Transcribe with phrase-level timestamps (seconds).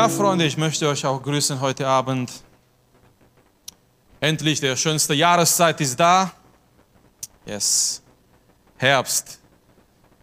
[0.00, 2.32] Ja, Freunde, ich möchte euch auch grüßen heute Abend.
[4.18, 6.32] Endlich, der schönste Jahreszeit ist da.
[7.44, 8.02] Yes,
[8.78, 9.38] Herbst.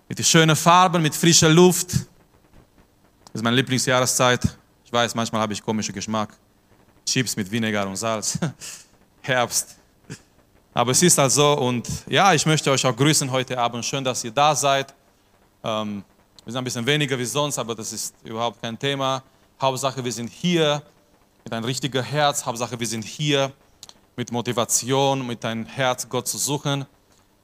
[0.09, 1.91] Mit schönen Farben, mit frischer Luft.
[1.91, 4.57] Das ist meine Lieblingsjahreszeit.
[4.83, 6.35] Ich weiß, manchmal habe ich komischen Geschmack.
[7.05, 8.39] Chips mit Vinegar und Salz.
[9.21, 9.75] Herbst.
[10.73, 13.85] Aber es ist halt so und ja, ich möchte euch auch grüßen heute Abend.
[13.85, 14.91] Schön, dass ihr da seid.
[15.63, 16.03] Ähm,
[16.43, 19.21] wir sind ein bisschen weniger wie sonst, aber das ist überhaupt kein Thema.
[19.59, 20.83] Hauptsache, wir sind hier
[21.43, 22.45] mit einem richtigen Herz.
[22.45, 23.51] Hauptsache, wir sind hier
[24.15, 26.85] mit Motivation, mit einem Herz, Gott zu suchen.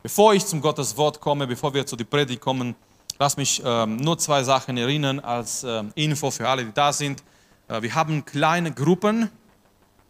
[0.03, 2.76] Bevor ich zum Gottes Wort komme, bevor wir zu der Predigt kommen,
[3.17, 7.23] lass mich ähm, nur zwei Sachen erinnern als ähm, Info für alle, die da sind.
[7.67, 9.31] Äh, wir haben kleine Gruppen.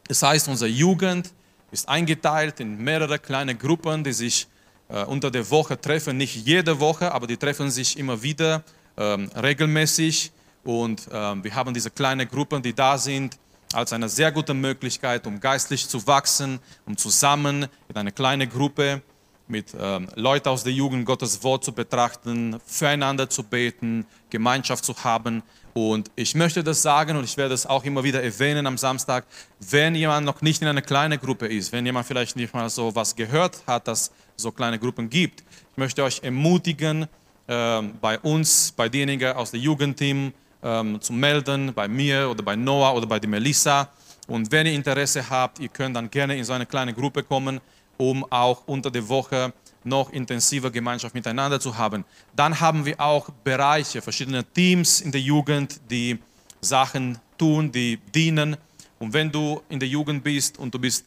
[0.10, 1.32] Das heißt, unsere Jugend
[1.72, 4.48] ist eingeteilt in mehrere kleine Gruppen, die sich
[4.90, 6.18] äh, unter der Woche treffen.
[6.18, 8.62] Nicht jede Woche, aber die treffen sich immer wieder
[8.98, 10.34] ähm, regelmäßig.
[10.64, 13.38] Und ähm, wir haben diese kleinen Gruppen, die da sind,
[13.74, 19.02] als eine sehr gute Möglichkeit, um geistlich zu wachsen, um zusammen in einer kleinen Gruppe
[19.48, 24.96] mit ähm, Leuten aus der Jugend Gottes Wort zu betrachten, füreinander zu beten, Gemeinschaft zu
[25.04, 25.44] haben.
[25.74, 29.26] Und ich möchte das sagen und ich werde es auch immer wieder erwähnen am Samstag,
[29.60, 32.96] wenn jemand noch nicht in einer kleinen Gruppe ist, wenn jemand vielleicht nicht mal so
[32.96, 35.42] was gehört hat, dass so kleine Gruppen gibt.
[35.72, 37.08] Ich möchte euch ermutigen,
[37.48, 40.32] äh, bei uns, bei denjenigen aus dem Jugendteam,
[40.64, 43.90] ähm, zu melden, bei mir oder bei Noah oder bei der Melissa.
[44.28, 47.60] Und wenn ihr Interesse habt, ihr könnt dann gerne in so eine kleine Gruppe kommen,
[47.98, 49.54] um auch unter der Woche
[49.84, 52.06] noch intensiver Gemeinschaft miteinander zu haben.
[52.36, 56.20] Dann haben wir auch Bereiche, verschiedene Teams in der Jugend, die
[56.62, 58.56] Sachen tun, die dienen.
[59.00, 61.06] Und wenn du in der Jugend bist und du bist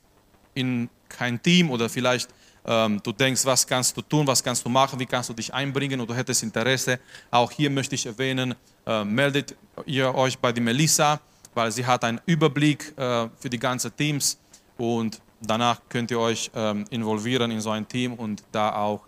[0.54, 2.28] in kein Team oder vielleicht
[2.66, 5.54] ähm, du denkst, was kannst du tun, was kannst du machen, wie kannst du dich
[5.54, 6.98] einbringen und du hättest Interesse,
[7.30, 8.54] auch hier möchte ich erwähnen,
[8.86, 9.54] äh, meldet
[9.86, 11.20] ihr euch bei der Melissa,
[11.54, 14.38] weil sie hat einen Überblick äh, für die ganzen Teams
[14.76, 19.02] und danach könnt ihr euch ähm, involvieren in so ein Team und da auch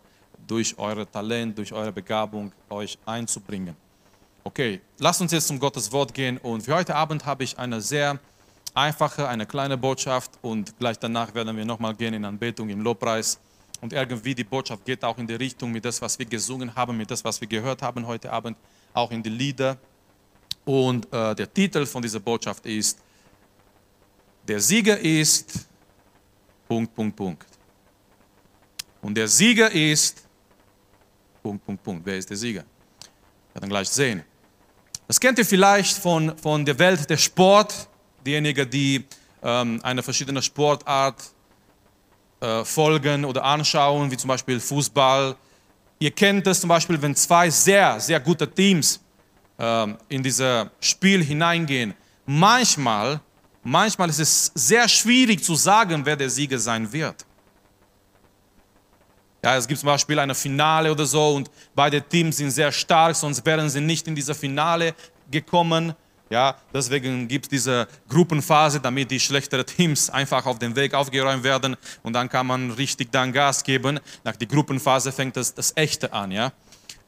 [0.46, 3.76] durch euer Talent, durch eure Begabung euch einzubringen.
[4.44, 7.80] Okay, lasst uns jetzt zum Gottes Wort gehen und für heute Abend habe ich eine
[7.80, 8.18] sehr
[8.72, 13.38] einfache, eine kleine Botschaft und gleich danach werden wir nochmal gehen in Anbetung, im Lobpreis
[13.80, 16.96] und irgendwie die Botschaft geht auch in die Richtung mit das, was wir gesungen haben,
[16.96, 18.56] mit das, was wir gehört haben heute Abend
[18.92, 19.76] auch in die Lieder.
[20.64, 22.98] Und äh, der Titel von dieser Botschaft ist,
[24.46, 25.68] der Sieger ist,
[26.66, 27.46] Punkt, Punkt, Punkt.
[29.00, 30.26] Und der Sieger ist,
[31.42, 32.04] Punkt, Punkt, Punkt.
[32.04, 32.64] Wer ist der Sieger?
[33.52, 34.24] Wir werden gleich sehen.
[35.06, 37.88] Das kennt ihr vielleicht von, von der Welt der Sport.
[38.26, 39.04] Diejenigen, die
[39.42, 41.22] ähm, eine verschiedene Sportart
[42.40, 45.36] äh, folgen oder anschauen, wie zum Beispiel Fußball,
[46.00, 49.00] Ihr kennt es zum Beispiel, wenn zwei sehr, sehr gute Teams
[49.58, 51.92] äh, in dieses Spiel hineingehen.
[52.24, 53.20] Manchmal,
[53.64, 57.24] manchmal ist es sehr schwierig zu sagen, wer der Sieger sein wird.
[59.42, 63.16] Ja, es gibt zum Beispiel eine Finale oder so und beide Teams sind sehr stark,
[63.16, 64.94] sonst wären sie nicht in dieser Finale
[65.30, 65.94] gekommen.
[66.30, 71.42] Ja, deswegen gibt es diese Gruppenphase, damit die schlechteren Teams einfach auf dem Weg aufgeräumt
[71.42, 73.98] werden und dann kann man richtig dann Gas geben.
[74.24, 76.52] Nach der Gruppenphase fängt das, das Echte an, ja.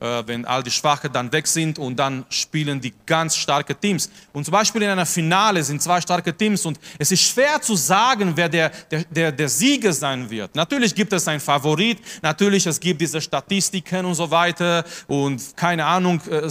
[0.01, 4.11] Äh, wenn all die Schwachen dann weg sind und dann spielen die ganz starken Teams.
[4.33, 7.77] Und zum Beispiel in einer Finale sind zwei starke Teams und es ist schwer zu
[7.77, 10.55] sagen, wer der, der, der, der Sieger sein wird.
[10.55, 15.85] Natürlich gibt es einen Favorit, natürlich es gibt diese Statistiken und so weiter und keine
[15.85, 16.49] Ahnung, äh,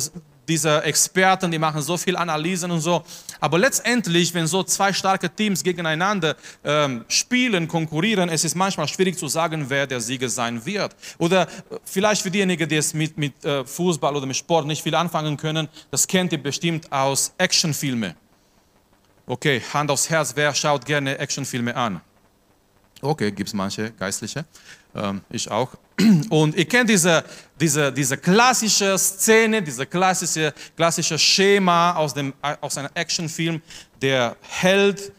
[0.50, 3.04] diese Experten, die machen so viel Analysen und so.
[3.40, 9.18] Aber letztendlich, wenn so zwei starke Teams gegeneinander ähm, spielen, konkurrieren, es ist manchmal schwierig
[9.18, 10.96] zu sagen, wer der Sieger sein wird.
[11.18, 14.84] Oder äh, vielleicht für diejenigen, die es mit, mit äh, Fußball oder mit Sport nicht
[14.84, 18.16] viel anfangen können, das kennt ihr bestimmt aus Actionfilmen.
[19.26, 22.02] Okay, Hand aufs Herz, wer schaut gerne Actionfilme an?
[23.02, 24.44] Okay, gibt es manche Geistliche,
[25.30, 25.72] ich auch.
[26.30, 27.24] Und ihr kennt diese,
[27.60, 33.62] diese, diese klassische Szene, diese klassische, klassische Schema aus, dem, aus einem Actionfilm.
[34.02, 35.12] Der Held,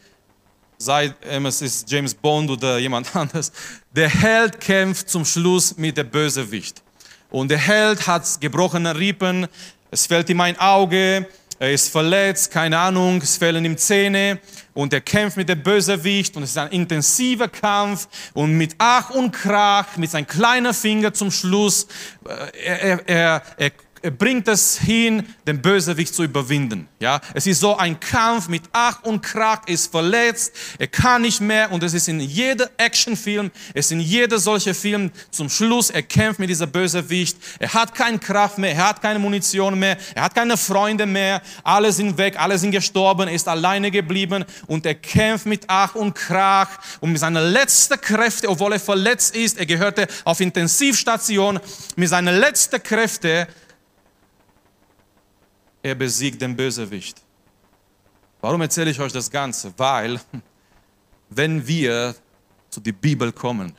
[0.77, 3.51] sei es ist James Bond oder jemand anderes,
[3.91, 6.81] der Held kämpft zum Schluss mit dem Bösewicht.
[7.29, 9.47] Und der Held hat gebrochene Rippen,
[9.89, 11.27] es fällt ihm ein Auge,
[11.61, 14.39] er ist verletzt, keine Ahnung, es fehlen ihm Zähne
[14.73, 19.11] und er kämpft mit dem Bösewicht und es ist ein intensiver Kampf und mit Ach
[19.11, 21.85] und Krach, mit seinem kleinen Finger zum Schluss,
[22.25, 23.71] äh, er, er, er, er
[24.09, 26.87] bringt es hin, den Bösewicht zu überwinden.
[26.99, 31.41] Ja, es ist so ein Kampf mit Ach und Krach, ist verletzt, er kann nicht
[31.41, 35.89] mehr und es ist in jedem Actionfilm, es ist in jeder solche Film zum Schluss,
[35.89, 39.97] er kämpft mit dieser Bösewicht, er hat keine Kraft mehr, er hat keine Munition mehr,
[40.15, 44.45] er hat keine Freunde mehr, alle sind weg, alle sind gestorben, er ist alleine geblieben
[44.67, 46.69] und er kämpft mit Ach und Krach
[47.01, 51.59] und mit seinen letzten Kräften, obwohl er verletzt ist, er gehörte auf Intensivstation,
[51.95, 53.47] mit seinen letzten Kräften
[55.81, 57.21] er besiegt den Bösewicht.
[58.41, 59.73] Warum erzähle ich euch das Ganze?
[59.77, 60.19] Weil,
[61.29, 62.15] wenn wir
[62.69, 63.73] zu der Bibel kommen,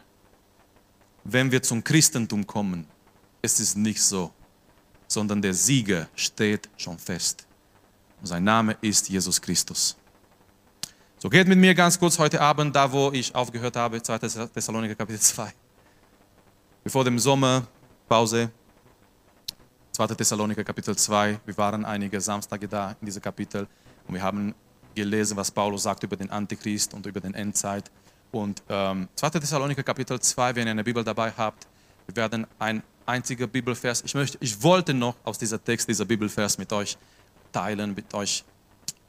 [1.25, 2.87] wenn wir zum Christentum kommen,
[3.41, 4.33] ist es nicht so,
[5.07, 7.47] sondern der Sieger steht schon fest.
[8.21, 9.97] Und sein Name ist Jesus Christus.
[11.19, 14.19] So geht mit mir ganz kurz heute Abend da, wo ich aufgehört habe, 2.
[14.19, 15.53] Thessaloniker Kapitel 2.
[16.83, 18.51] Bevor dem Sommerpause
[19.93, 20.07] 2.
[20.07, 21.41] Thessaloniker Kapitel 2.
[21.45, 23.67] Wir waren einige Samstage da in diesem Kapitel
[24.09, 24.55] und wir haben
[24.95, 27.91] gelesen, was Paulus sagt über den Antichrist und über den Endzeit.
[28.31, 29.31] Und ähm, 2.
[29.31, 31.67] Thessaloniker Kapitel 2, wenn ihr eine Bibel dabei habt,
[32.07, 36.57] wir werden ein einziger Bibelvers, ich, möchte, ich wollte noch aus dieser Text, dieser Bibelvers
[36.57, 36.97] mit euch
[37.53, 38.45] teilen, mit euch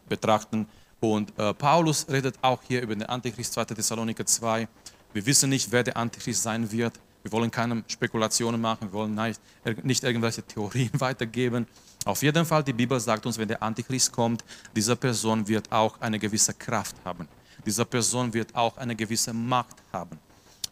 [0.09, 0.67] betrachten.
[0.99, 3.65] Und äh, Paulus redet auch hier über den Antichrist, 2.
[3.65, 4.67] Thessaloniker 2.
[5.13, 6.99] Wir wissen nicht, wer der Antichrist sein wird.
[7.23, 9.39] Wir wollen keine Spekulationen machen, wir wollen nicht,
[9.83, 11.65] nicht irgendwelche Theorien weitergeben.
[12.05, 14.43] Auf jeden Fall, die Bibel sagt uns, wenn der Antichrist kommt,
[14.75, 17.27] diese Person wird auch eine gewisse Kraft haben.
[17.65, 20.19] Diese Person wird auch eine gewisse Macht haben.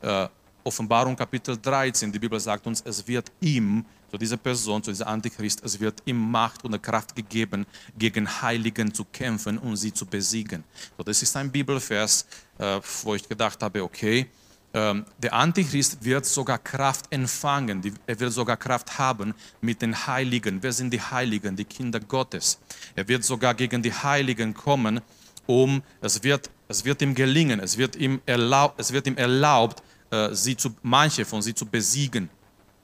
[0.01, 0.27] Äh,
[0.63, 5.07] Offenbarung Kapitel 13, die Bibel sagt uns, es wird ihm, zu dieser Person, zu dieser
[5.07, 7.65] Antichrist, es wird ihm Macht und Kraft gegeben,
[7.97, 10.65] gegen Heiligen zu kämpfen und sie zu besiegen.
[10.97, 12.25] So, das ist ein Bibelvers,
[12.59, 14.27] äh, wo ich gedacht habe, okay,
[14.73, 20.63] der Antichrist wird sogar Kraft empfangen, er wird sogar Kraft haben mit den Heiligen.
[20.63, 21.57] Wer sind die Heiligen?
[21.57, 22.57] Die Kinder Gottes.
[22.95, 25.01] Er wird sogar gegen die Heiligen kommen,
[25.45, 29.83] um, es wird, es wird ihm gelingen, es wird ihm erlaubt, es wird ihm erlaubt
[30.11, 32.29] äh, sie zu, manche von sie zu besiegen.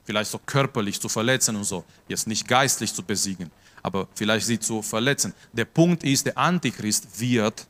[0.03, 1.83] Vielleicht so körperlich zu verletzen und so.
[2.07, 3.51] Jetzt nicht geistlich zu besiegen,
[3.83, 5.33] aber vielleicht sie zu verletzen.
[5.51, 7.67] Der Punkt ist, der Antichrist wird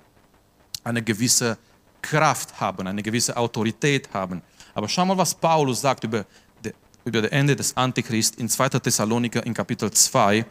[0.84, 1.58] eine gewisse
[2.02, 4.42] Kraft haben, eine gewisse Autorität haben.
[4.74, 6.26] Aber schau mal, was Paulus sagt über,
[6.64, 6.74] de,
[7.04, 8.70] über das Ende des Antichrist in 2.
[8.70, 10.46] Thessaloniker in Kapitel 2.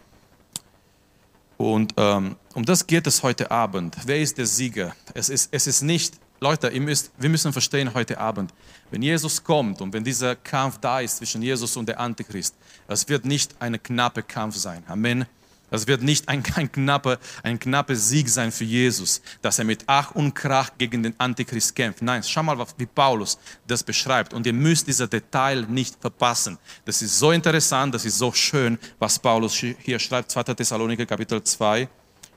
[1.57, 3.97] Und ähm, um das geht es heute Abend.
[4.05, 4.95] Wer ist der Sieger?
[5.15, 8.53] Es ist, es ist nicht, Leute, müsst, wir müssen verstehen heute Abend,
[8.91, 12.55] wenn Jesus kommt und wenn dieser Kampf da ist zwischen Jesus und der Antichrist,
[12.89, 14.83] es wird nicht ein knapper Kampf sein.
[14.87, 15.27] Amen.
[15.71, 19.83] Das wird nicht ein, ein, knapper, ein knapper Sieg sein für Jesus, dass er mit
[19.87, 22.03] Ach und Krach gegen den Antichrist kämpft.
[22.03, 24.33] Nein, schau mal, wie Paulus das beschreibt.
[24.33, 26.59] Und ihr müsst dieses Detail nicht verpassen.
[26.85, 30.43] Das ist so interessant, das ist so schön, was Paulus hier schreibt, 2.
[30.55, 31.89] Thessaloniker Kapitel 2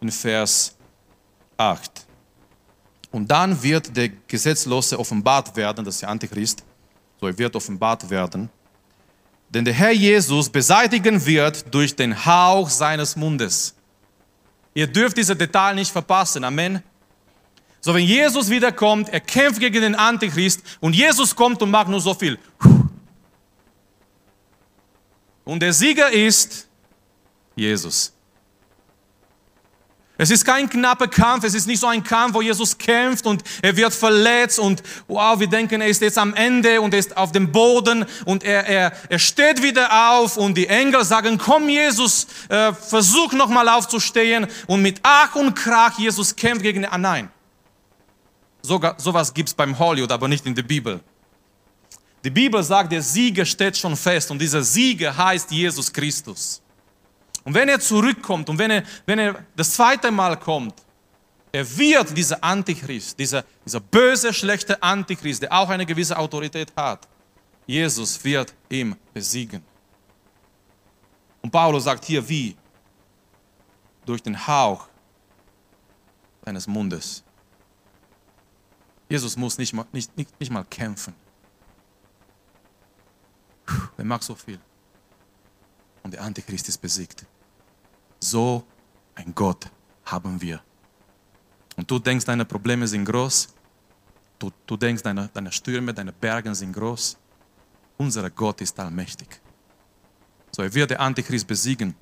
[0.01, 0.75] in Vers
[1.57, 2.07] 8.
[3.11, 6.63] Und dann wird der Gesetzlose offenbart werden, das ist der Antichrist,
[7.19, 8.49] so er wird offenbart werden
[9.49, 13.75] den der Herr Jesus beseitigen wird durch den Hauch seines Mundes.
[14.73, 16.43] Ihr dürft diese Detail nicht verpassen.
[16.43, 16.83] Amen.
[17.81, 22.01] So, wenn Jesus wiederkommt, er kämpft gegen den Antichrist und Jesus kommt und macht nur
[22.01, 22.37] so viel.
[25.45, 26.67] Und der Sieger ist
[27.55, 28.13] Jesus.
[30.21, 33.41] Es ist kein knapper Kampf, es ist nicht so ein Kampf, wo Jesus kämpft und
[33.61, 37.15] er wird verletzt und wow, wir denken, er ist jetzt am Ende und er ist
[37.15, 41.69] auf dem Boden und er, er, er steht wieder auf und die Engel sagen, komm
[41.69, 47.31] Jesus, äh, versuch nochmal aufzustehen und mit Ach und Krach Jesus kämpft gegen ah nein.
[48.61, 50.99] Sogar, sowas gibt es beim Hollywood, aber nicht in der Bibel.
[52.25, 56.61] Die Bibel sagt, der Sieger steht schon fest und dieser Sieger heißt Jesus Christus.
[57.43, 60.75] Und wenn er zurückkommt und wenn er, wenn er das zweite Mal kommt,
[61.51, 67.07] er wird dieser Antichrist, dieser, dieser böse, schlechte Antichrist, der auch eine gewisse Autorität hat,
[67.65, 69.63] Jesus wird ihm besiegen.
[71.41, 72.55] Und Paulus sagt hier, wie?
[74.05, 74.87] Durch den Hauch
[76.43, 77.23] seines Mundes.
[79.07, 81.15] Jesus muss nicht mal, nicht, nicht, nicht mal kämpfen.
[83.97, 84.59] Er mag so viel
[86.03, 87.25] und der Antichrist ist besiegt.
[88.19, 88.63] So
[89.15, 89.69] ein Gott
[90.05, 90.61] haben wir.
[91.75, 93.49] Und du denkst, deine Probleme sind groß.
[94.37, 97.17] Du, du denkst, deine, deine Stürme, deine Berge sind groß.
[97.97, 99.27] Unser Gott ist allmächtig.
[100.51, 101.95] So, er wird den Antichrist besiegen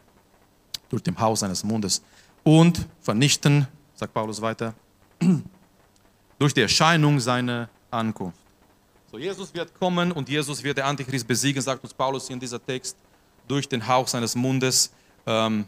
[0.90, 2.02] durch den Haus seines Mundes
[2.44, 4.74] und vernichten, sagt Paulus weiter,
[6.40, 8.40] durch die Erscheinung seiner Ankunft.
[9.12, 12.64] So, Jesus wird kommen und Jesus wird den Antichrist besiegen, sagt uns Paulus in dieser
[12.64, 12.98] Text
[13.48, 14.92] durch den Hauch seines Mundes.
[15.26, 15.66] Ähm,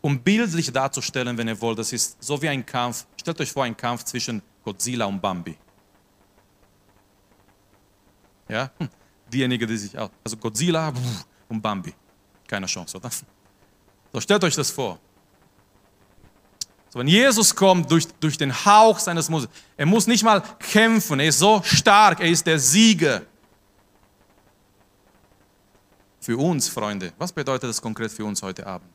[0.00, 3.06] um bildlich darzustellen, wenn ihr wollt, das ist so wie ein Kampf.
[3.18, 5.56] Stellt euch vor, ein Kampf zwischen Godzilla und Bambi.
[8.48, 8.88] Ja, hm.
[9.32, 10.92] diejenigen, die sich auch, also Godzilla
[11.48, 11.94] und Bambi.
[12.46, 13.10] Keine Chance, oder?
[14.12, 14.98] So, stellt euch das vor.
[16.90, 21.18] So, wenn Jesus kommt durch, durch den Hauch seines Mundes, er muss nicht mal kämpfen,
[21.18, 23.22] er ist so stark, er ist der Sieger.
[26.24, 28.88] Für uns, Freunde, was bedeutet das konkret für uns heute Abend?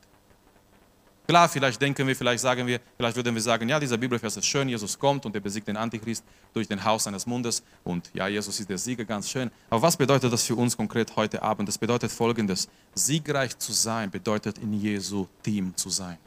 [1.28, 4.46] Klar, vielleicht denken wir, vielleicht sagen wir, vielleicht würden wir sagen, ja, dieser Bibelvers ist
[4.46, 8.26] schön, Jesus kommt und er besiegt den Antichrist durch den Haus seines Mundes und ja,
[8.26, 9.48] Jesus ist der Sieger, ganz schön.
[9.68, 11.68] Aber was bedeutet das für uns konkret heute Abend?
[11.68, 16.18] Das bedeutet folgendes, siegreich zu sein bedeutet in Jesu Team zu sein,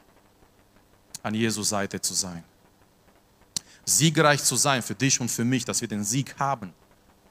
[1.22, 2.42] an Jesu Seite zu sein.
[3.84, 6.72] Siegreich zu sein für dich und für mich, dass wir den Sieg haben,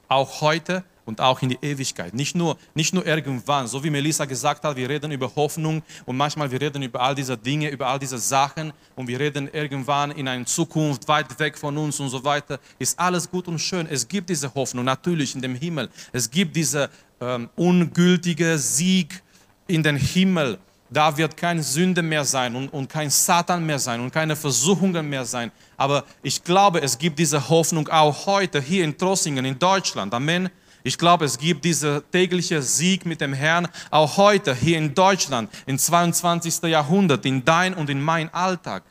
[0.06, 2.14] auch heute und auch in die Ewigkeit.
[2.14, 6.16] Nicht nur, nicht nur irgendwann, so wie Melissa gesagt hat, wir reden über Hoffnung und
[6.16, 10.10] manchmal wir reden über all diese Dinge, über all diese Sachen und wir reden irgendwann
[10.12, 12.58] in eine Zukunft weit weg von uns und so weiter.
[12.78, 13.86] Ist alles gut und schön.
[13.88, 15.88] Es gibt diese Hoffnung natürlich in dem Himmel.
[16.12, 19.22] Es gibt diese ähm, ungültige Sieg
[19.66, 20.58] in den Himmel.
[20.90, 25.08] Da wird keine Sünde mehr sein und, und kein Satan mehr sein und keine Versuchungen
[25.08, 25.50] mehr sein.
[25.76, 30.14] Aber ich glaube, es gibt diese Hoffnung auch heute hier in Trossingen, in Deutschland.
[30.14, 30.50] Amen.
[30.86, 35.50] Ich glaube, es gibt diesen täglichen Sieg mit dem Herrn auch heute hier in Deutschland,
[35.64, 36.62] im 22.
[36.64, 38.82] Jahrhundert, in dein und in mein Alltag.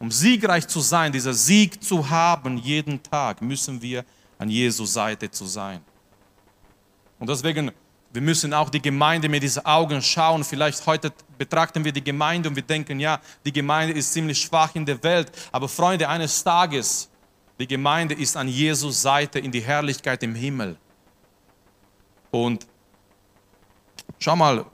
[0.00, 4.04] Um siegreich zu sein, dieser Sieg zu haben jeden Tag, müssen wir
[4.36, 5.80] an Jesu Seite zu sein.
[7.20, 7.70] Und deswegen,
[8.12, 10.42] wir müssen auch die Gemeinde mit diesen Augen schauen.
[10.42, 14.74] Vielleicht heute betrachten wir die Gemeinde und wir denken, ja, die Gemeinde ist ziemlich schwach
[14.74, 15.30] in der Welt.
[15.52, 17.08] Aber Freunde, eines Tages
[17.58, 20.76] die Gemeinde ist an Jesus Seite in die Herrlichkeit im Himmel.
[22.30, 22.66] Und
[24.18, 24.64] schau mal,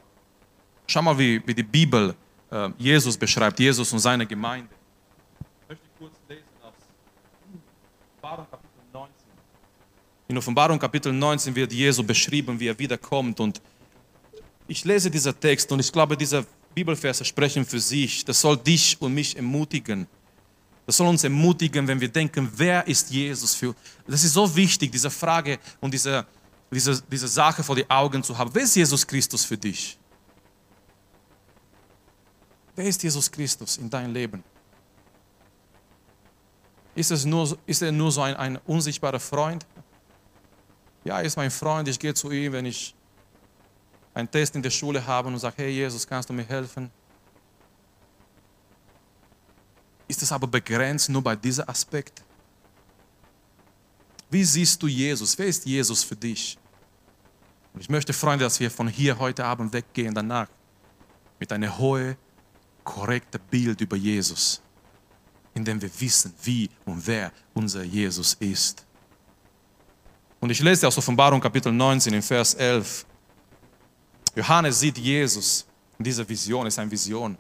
[0.87, 2.15] schau mal wie, wie die Bibel
[2.51, 4.75] äh, Jesus beschreibt, Jesus und seine Gemeinde.
[5.63, 6.73] Ich möchte kurz lesen aus
[8.17, 9.15] Offenbarung Kapitel 19.
[10.29, 13.41] In Offenbarung Kapitel 19 wird Jesus beschrieben, wie er wiederkommt.
[13.41, 13.61] Und
[14.67, 18.25] ich lese diesen Text und ich glaube, diese Bibelverse sprechen für sich.
[18.25, 20.07] Das soll dich und mich ermutigen
[20.87, 23.75] das soll uns ermutigen, wenn wir denken, wer ist Jesus für
[24.07, 26.27] Das ist so wichtig, diese Frage und diese,
[26.71, 28.51] diese, diese Sache vor die Augen zu haben.
[28.53, 29.99] Wer ist Jesus Christus für dich?
[32.75, 34.43] Wer ist Jesus Christus in deinem Leben?
[36.95, 39.67] Ist, es nur, ist er nur so ein, ein unsichtbarer Freund?
[41.05, 42.95] Ja, er ist mein Freund, ich gehe zu ihm, wenn ich
[44.13, 46.91] einen Test in der Schule habe und sage, hey Jesus, kannst du mir helfen?
[50.11, 52.23] Ist es aber begrenzt nur bei diesem Aspekt.
[54.29, 55.39] Wie siehst du Jesus?
[55.39, 56.59] Wer ist Jesus für dich?
[57.73, 60.49] Und ich möchte, Freunde, dass wir von hier heute Abend weggehen danach
[61.39, 62.17] mit einem hohen,
[62.83, 64.61] korrekten Bild über Jesus,
[65.55, 68.85] in dem wir wissen, wie und wer unser Jesus ist.
[70.41, 73.07] Und ich lese aus Offenbarung Kapitel 19 in Vers 11.
[74.35, 75.67] Johannes sieht Jesus
[75.99, 77.37] in dieser Vision, ist eine Vision.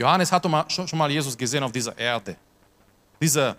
[0.00, 2.34] Johannes hat schon mal Jesus gesehen auf dieser Erde.
[3.20, 3.56] Dieser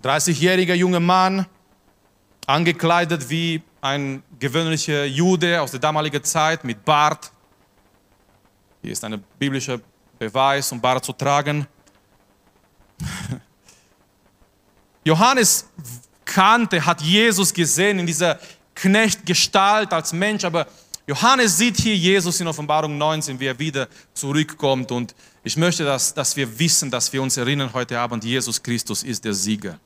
[0.00, 1.44] 30-jährige junge Mann,
[2.46, 7.32] angekleidet wie ein gewöhnlicher Jude aus der damaligen Zeit mit Bart.
[8.80, 9.80] Hier ist ein biblischer
[10.20, 11.66] Beweis, um Bart zu tragen.
[15.04, 15.68] Johannes
[16.24, 18.38] kannte, hat Jesus gesehen in dieser
[18.76, 20.68] Knechtgestalt als Mensch, aber
[21.10, 24.92] Johannes sieht hier Jesus in Offenbarung 19, wie er wieder zurückkommt.
[24.92, 25.12] Und
[25.42, 29.24] ich möchte, dass, dass wir wissen, dass wir uns erinnern heute Abend, Jesus Christus ist
[29.24, 29.80] der Sieger.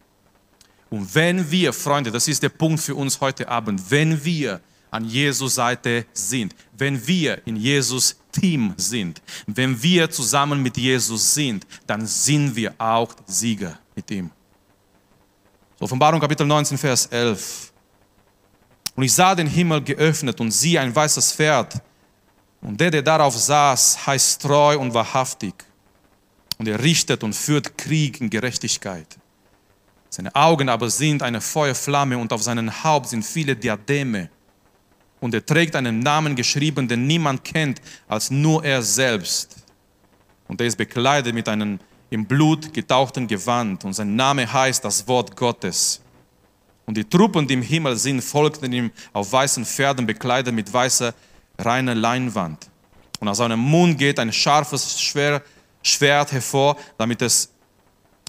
[0.90, 5.06] Und wenn wir, Freunde, das ist der Punkt für uns heute Abend, wenn wir an
[5.06, 11.66] Jesus Seite sind, wenn wir in Jesus Team sind, wenn wir zusammen mit Jesus sind,
[11.86, 14.30] dann sind wir auch Sieger mit ihm.
[15.80, 17.72] Offenbarung Kapitel 19, Vers 11.
[18.94, 21.80] Und ich sah den Himmel geöffnet und siehe ein weißes Pferd.
[22.60, 25.54] Und der, der darauf saß, heißt treu und wahrhaftig.
[26.58, 29.18] Und er richtet und führt Krieg in Gerechtigkeit.
[30.08, 34.30] Seine Augen aber sind eine Feuerflamme und auf seinem Haupt sind viele Diademe.
[35.20, 39.56] Und er trägt einen Namen geschrieben, den niemand kennt als nur er selbst.
[40.46, 43.84] Und er ist bekleidet mit einem im Blut getauchten Gewand.
[43.84, 46.00] Und sein Name heißt das Wort Gottes.
[46.86, 51.14] Und die Truppen, die im Himmel sind, folgten ihm auf weißen Pferden bekleidet mit weißer,
[51.58, 52.68] reiner Leinwand.
[53.20, 57.50] Und aus seinem Mund geht ein scharfes Schwert hervor, damit es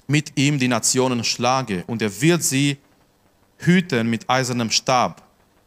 [0.06, 1.84] mit ihm die Nationen schlage.
[1.86, 2.78] Und er wird sie
[3.58, 5.22] hüten mit eisernem Stab.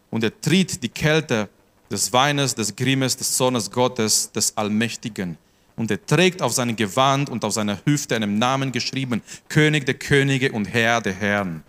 [0.09, 1.49] Und er tritt die Kälte
[1.91, 5.37] des Weines, des Grimmes, des Zornes Gottes, des Allmächtigen.
[5.75, 9.95] Und er trägt auf seinem Gewand und auf seiner Hüfte einen Namen geschrieben, König der
[9.95, 11.63] Könige und Herr der Herren.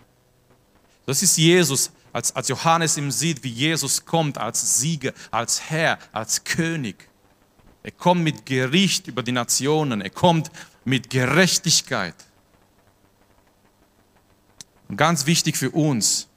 [1.05, 5.97] Das ist Jesus, als, als Johannes ihm sieht, wie Jesus kommt als Sieger, als Herr,
[6.11, 7.09] als König.
[7.83, 10.51] Er kommt mit Gericht über die Nationen, er kommt
[10.83, 12.15] mit Gerechtigkeit.
[14.87, 16.27] Und ganz wichtig für uns,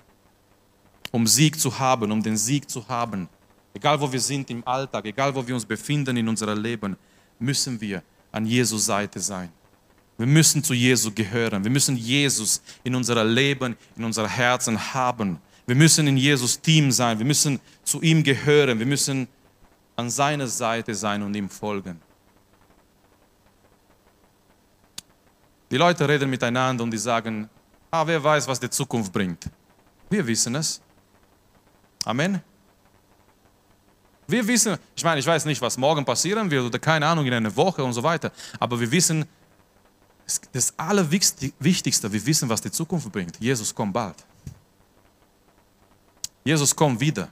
[1.11, 3.29] um Sieg zu haben, um den Sieg zu haben,
[3.75, 6.97] egal wo wir sind im Alltag, egal wo wir uns befinden in unserem Leben,
[7.39, 8.03] müssen wir
[8.33, 9.53] an Jesus Seite sein.
[10.17, 11.65] Wir müssen zu Jesus gehören.
[11.65, 15.39] Wir müssen Jesus in unser Leben, in unser Herzen haben.
[15.67, 17.19] Wir müssen in Jesus Team sein.
[17.19, 18.79] Wir müssen zu ihm gehören.
[18.79, 19.27] Wir müssen
[19.97, 22.01] an seiner Seite sein und ihm folgen.
[25.71, 27.49] Die Leute reden miteinander und die sagen,
[27.91, 29.47] ah, wer weiß, was die Zukunft bringt.
[30.11, 30.81] Wir wissen es.
[32.05, 32.41] Amen.
[34.27, 37.33] Wir wissen, ich meine, ich weiß nicht, was morgen passieren wird oder keine Ahnung, in
[37.33, 39.27] einer Woche und so weiter, aber wir wissen,
[40.53, 43.39] das Allerwichtigste, wir wissen, was die Zukunft bringt.
[43.39, 44.17] Jesus kommt bald.
[46.45, 47.29] Jesus kommt wieder.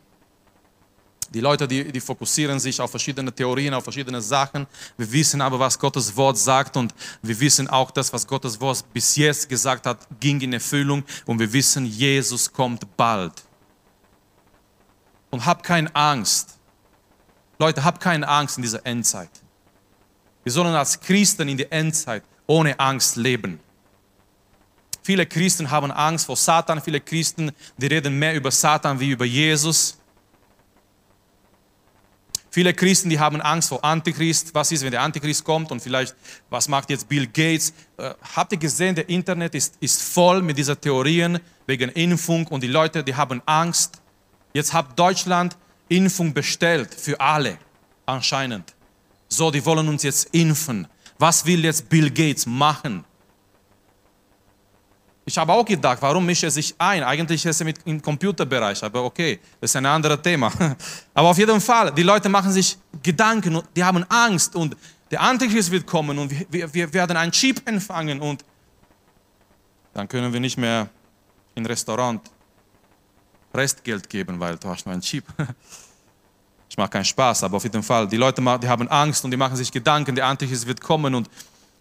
[1.32, 4.66] Die Leute, die, die fokussieren sich auf verschiedene Theorien, auf verschiedene Sachen.
[4.99, 8.84] Wir wissen aber, was Gottes Wort sagt und wir wissen auch, das, was Gottes Wort
[8.92, 13.32] bis jetzt gesagt hat, ging in Erfüllung und wir wissen, Jesus kommt bald.
[15.30, 16.58] Und hab keine Angst.
[17.58, 19.30] Leute, hab keine Angst in dieser Endzeit.
[20.44, 23.59] Wir sollen als Christen in der Endzeit ohne Angst leben.
[25.02, 29.25] Viele Christen haben Angst vor Satan, viele Christen, die reden mehr über Satan wie über
[29.25, 29.97] Jesus.
[32.50, 34.54] Viele Christen, die haben Angst vor Antichrist.
[34.54, 36.14] Was ist, wenn der Antichrist kommt und vielleicht,
[36.50, 37.73] was macht jetzt Bill Gates?
[37.97, 42.62] Äh, habt ihr gesehen, der Internet ist, ist voll mit diesen Theorien wegen Impfung und
[42.62, 44.02] die Leute, die haben Angst.
[44.52, 45.56] Jetzt hat Deutschland
[45.88, 47.56] Impfung bestellt für alle,
[48.04, 48.75] anscheinend.
[49.28, 50.87] So, die wollen uns jetzt impfen.
[51.22, 53.04] Was will jetzt Bill Gates machen?
[55.24, 57.04] Ich habe auch gedacht, warum mischt er sich ein?
[57.04, 60.50] Eigentlich ist er mit im Computerbereich, aber okay, das ist ein anderes Thema.
[61.14, 64.76] Aber auf jeden Fall, die Leute machen sich Gedanken und die haben Angst und
[65.12, 68.44] der Antichrist wird kommen und wir, wir werden einen Chip empfangen und
[69.94, 70.88] dann können wir nicht mehr
[71.54, 72.20] im Restaurant
[73.54, 75.24] Restgeld geben, weil du hast nur einen Chip.
[76.72, 79.37] Ich mache keinen Spaß, aber auf jeden Fall, die Leute die haben Angst und die
[79.37, 81.28] machen sich Gedanken, der Antichrist wird kommen und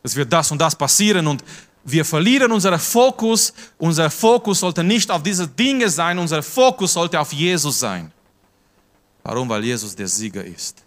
[0.04, 1.42] es wird das und das passieren und
[1.86, 3.54] wir verlieren unseren Fokus.
[3.78, 8.12] Unser Fokus sollte nicht auf diese Dinge sein, unser Fokus sollte auf Jesus sein.
[9.24, 9.48] Warum?
[9.48, 10.84] Weil Jesus der Sieger ist.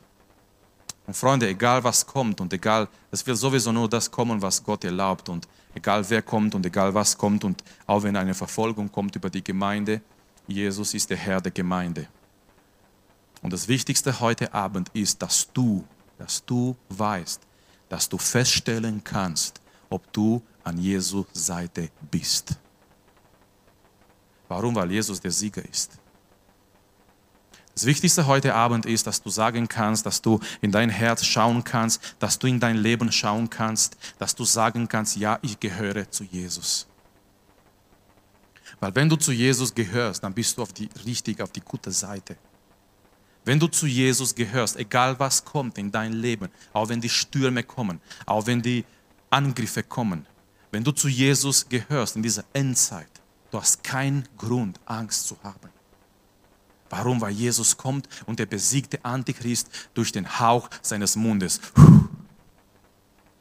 [1.07, 4.85] Und Freunde, egal was kommt und egal, es wird sowieso nur das kommen, was Gott
[4.85, 9.17] erlaubt und egal wer kommt und egal was kommt und auch wenn eine Verfolgung kommt
[9.17, 10.03] über die Gemeinde,
[10.47, 12.07] Jesus ist der Herr der Gemeinde.
[13.45, 15.85] Und das Wichtigste heute Abend ist, dass du,
[16.17, 17.43] dass du weißt,
[17.91, 22.57] dass du feststellen kannst, ob du an Jesu Seite bist.
[24.49, 24.75] Warum?
[24.75, 25.99] Weil Jesus der Sieger ist.
[27.75, 31.63] Das Wichtigste heute Abend ist, dass du sagen kannst, dass du in dein Herz schauen
[31.65, 36.11] kannst, dass du in dein Leben schauen kannst, dass du sagen kannst, ja, ich gehöre
[36.11, 36.87] zu Jesus.
[38.81, 41.91] Weil wenn du zu Jesus gehörst, dann bist du auf die richtig, auf die gute
[41.91, 42.39] Seite.
[43.45, 47.63] Wenn du zu Jesus gehörst, egal was kommt in dein Leben, auch wenn die Stürme
[47.63, 48.85] kommen, auch wenn die
[49.29, 50.27] Angriffe kommen,
[50.71, 53.11] wenn du zu Jesus gehörst in dieser Endzeit,
[53.51, 55.69] du hast keinen Grund, Angst zu haben.
[56.89, 57.21] Warum?
[57.21, 61.61] Weil Jesus kommt und er besiegt den Antichrist durch den Hauch seines Mundes.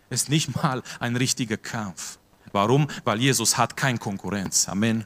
[0.09, 2.19] Es ist nicht mal ein richtiger Kampf.
[2.51, 2.87] Warum?
[3.03, 4.67] Weil Jesus hat keine Konkurrenz.
[4.69, 5.05] Amen.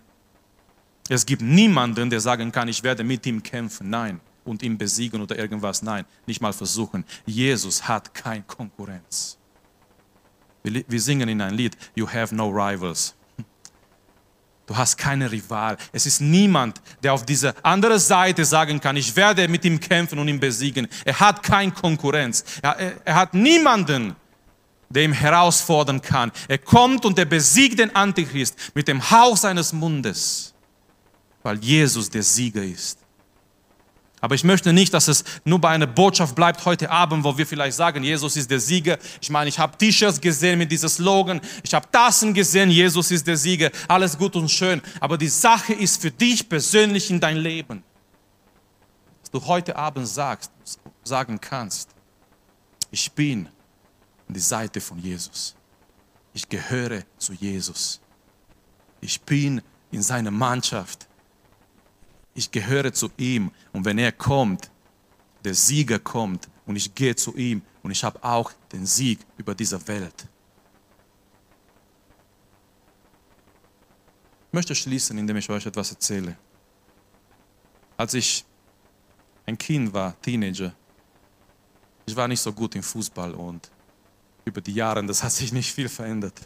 [1.08, 3.90] Es gibt niemanden, der sagen kann, ich werde mit ihm kämpfen.
[3.90, 5.82] Nein und ihn besiegen oder irgendwas.
[5.82, 7.06] Nein, nicht mal versuchen.
[7.26, 9.38] Jesus hat keine Konkurrenz.
[10.64, 13.14] Wir, wir singen in ein Lied, You have no rivals.
[14.68, 15.78] Du hast keine Rival.
[15.94, 20.20] Es ist niemand, der auf dieser anderen Seite sagen kann, ich werde mit ihm kämpfen
[20.20, 20.90] und ihn besiegen.
[21.06, 22.44] Er hat keine Konkurrenz.
[22.62, 24.14] Er, er, er hat niemanden,
[24.90, 26.34] der ihn herausfordern kann.
[26.50, 30.54] Er kommt und er besiegt den Antichrist mit dem Hauch seines Mundes,
[31.44, 33.00] weil Jesus der Sieger ist.
[34.20, 37.46] Aber ich möchte nicht, dass es nur bei einer Botschaft bleibt heute Abend, wo wir
[37.46, 38.98] vielleicht sagen, Jesus ist der Sieger.
[39.22, 43.28] Ich meine, ich habe T-Shirts gesehen mit diesem Slogan, ich habe Tassen gesehen, Jesus ist
[43.28, 43.70] der Sieger.
[43.88, 44.82] Alles gut und schön.
[45.00, 47.84] Aber die Sache ist für dich persönlich in dein Leben.
[49.22, 50.52] Dass du heute Abend sagst,
[51.04, 51.90] sagen kannst,
[52.90, 53.48] ich bin
[54.28, 55.56] an die Seite von Jesus.
[56.34, 58.00] Ich gehöre zu Jesus.
[59.00, 61.07] Ich bin in seiner Mannschaft
[62.38, 64.70] ich gehöre zu ihm und wenn er kommt,
[65.44, 69.56] der Sieger kommt und ich gehe zu ihm und ich habe auch den Sieg über
[69.56, 70.28] diese Welt.
[74.50, 76.38] Ich möchte schließen, indem ich euch etwas erzähle.
[77.98, 78.46] Als ich
[79.48, 80.76] ein Kind war, Teenager,
[82.06, 83.72] ich war nicht so gut im Fußball und
[84.46, 86.40] über die Jahre, das hat sich nicht viel verändert.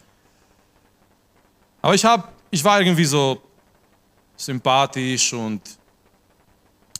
[1.82, 3.42] Aber ich, hab, ich war irgendwie so
[4.36, 5.81] sympathisch und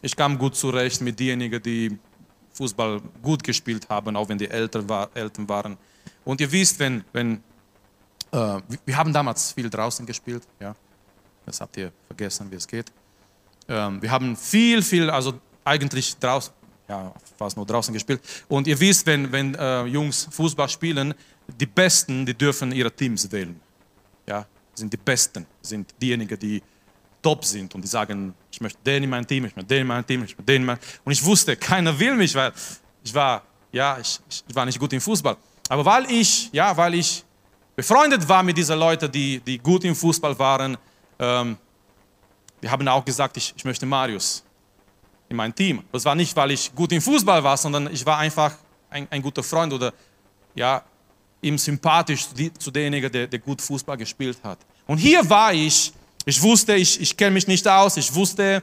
[0.03, 1.99] ich kam gut zurecht mit denjenigen, die
[2.53, 5.79] Fußball gut gespielt haben, auch wenn die Eltern, war, Eltern waren.
[6.25, 7.37] Und ihr wisst, wenn, wenn
[8.33, 10.75] äh, wir haben damals viel draußen gespielt, ja,
[11.47, 12.93] das habt ihr vergessen, wie es geht.
[13.69, 15.35] Ähm, wir haben viel, viel, also
[15.65, 16.53] eigentlich draußen,
[16.89, 18.21] ja, fast nur draußen gespielt.
[18.49, 21.15] Und ihr wisst, wenn, wenn äh, Jungs Fußball spielen,
[21.47, 23.59] die Besten, die dürfen ihre Teams wählen.
[24.27, 26.63] Ja, sind die Besten, sind diejenigen, die
[27.23, 29.87] top sind und die sagen, ich möchte den in mein Team, ich möchte den in
[29.87, 32.53] mein Team, ich möchte den in mein Und ich wusste, keiner will mich, weil
[33.05, 35.37] ich war, ja, ich, ich war nicht gut im Fußball.
[35.69, 37.25] Aber weil ich, ja, weil ich
[37.77, 40.77] befreundet war mit diesen Leuten, die, die gut im Fußball waren,
[41.19, 41.57] ähm,
[42.61, 44.45] wir haben auch gesagt, ich, ich möchte Marius
[45.29, 45.83] in mein Team.
[45.91, 48.55] Das war nicht, weil ich gut im Fußball war, sondern ich war einfach
[48.91, 49.93] ein, ein guter Freund oder
[50.55, 50.83] ja,
[51.41, 52.27] ihm sympathisch
[52.59, 54.59] zu demjenigen, der, der gut Fußball gespielt hat.
[54.87, 55.93] Und hier war ich,
[56.25, 58.63] ich wusste, ich, ich kenne mich nicht aus, ich wusste,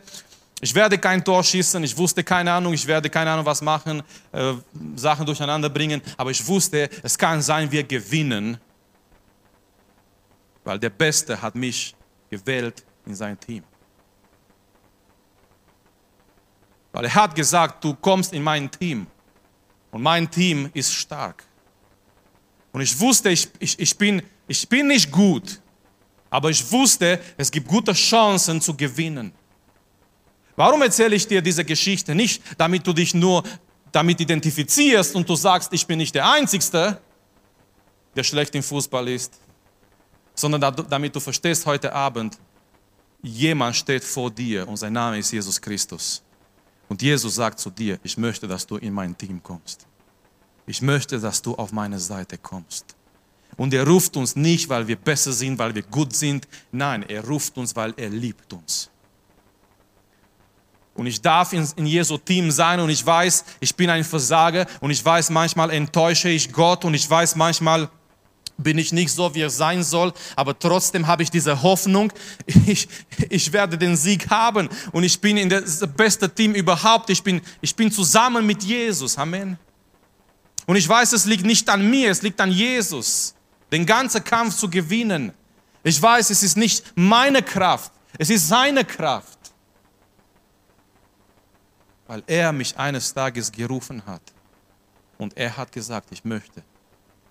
[0.61, 4.03] ich werde kein Tor schießen, ich wusste keine Ahnung, ich werde keine Ahnung was machen,
[4.31, 4.53] äh,
[4.95, 8.57] Sachen durcheinander bringen, aber ich wusste, es kann sein, wir gewinnen,
[10.63, 11.95] weil der Beste hat mich
[12.29, 13.63] gewählt in sein Team.
[16.91, 19.07] Weil er hat gesagt, du kommst in mein Team
[19.91, 21.43] und mein Team ist stark.
[22.71, 25.59] Und ich wusste, ich, ich, ich, bin, ich bin nicht gut,
[26.29, 29.31] aber ich wusste, es gibt gute Chancen zu gewinnen.
[30.55, 32.13] Warum erzähle ich dir diese Geschichte?
[32.13, 33.43] Nicht, damit du dich nur
[33.91, 36.99] damit identifizierst und du sagst, ich bin nicht der Einzige,
[38.15, 39.39] der schlecht im Fußball ist,
[40.35, 42.37] sondern damit du verstehst heute Abend,
[43.21, 46.21] jemand steht vor dir und sein Name ist Jesus Christus.
[46.87, 49.85] Und Jesus sagt zu dir, ich möchte, dass du in mein Team kommst.
[50.65, 52.95] Ich möchte, dass du auf meine Seite kommst.
[53.57, 56.47] Und er ruft uns nicht, weil wir besser sind, weil wir gut sind.
[56.71, 58.89] Nein, er ruft uns, weil er liebt uns.
[60.99, 64.91] Und ich darf in, Jesu Team sein und ich weiß, ich bin ein Versager und
[64.91, 67.89] ich weiß, manchmal enttäusche ich Gott und ich weiß, manchmal
[68.57, 72.11] bin ich nicht so, wie er sein soll, aber trotzdem habe ich diese Hoffnung,
[72.65, 72.89] ich,
[73.29, 77.09] ich werde den Sieg haben und ich bin in das beste Team überhaupt.
[77.09, 79.17] Ich bin, ich bin zusammen mit Jesus.
[79.17, 79.57] Amen.
[80.65, 83.33] Und ich weiß, es liegt nicht an mir, es liegt an Jesus,
[83.71, 85.33] den ganzen Kampf zu gewinnen.
[85.83, 89.37] Ich weiß, es ist nicht meine Kraft, es ist seine Kraft,
[92.07, 94.21] weil er mich eines Tages gerufen hat
[95.17, 96.63] und er hat gesagt, ich möchte,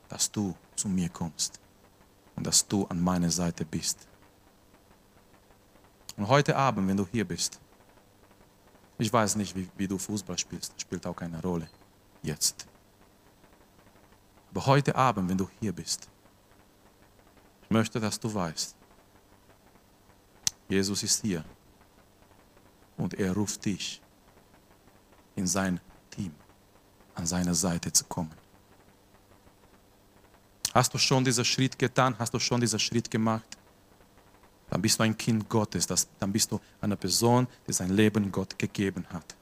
[0.09, 1.61] dass du zu mir kommst
[2.37, 4.07] und dass du an meiner Seite bist.
[6.16, 7.61] Und heute Abend, wenn du hier bist,
[8.98, 11.68] ich weiß nicht, wie, wie du Fußball spielst, spielt auch keine Rolle
[12.22, 12.66] jetzt.
[14.51, 16.09] Aber heute Abend, wenn du hier bist,
[17.68, 18.76] möchte, dass du weißt,
[20.68, 21.44] Jesus ist hier
[22.96, 24.02] und er ruft dich
[25.37, 26.35] in sein Team,
[27.14, 28.35] an seine Seite zu kommen.
[30.74, 32.14] Hast du schon diesen Schritt getan?
[32.18, 33.57] Hast du schon diesen Schritt gemacht?
[34.70, 35.87] Dann bist du ein Kind Gottes.
[35.87, 39.35] Das, dann bist du eine Person, die sein Leben Gott gegeben hat.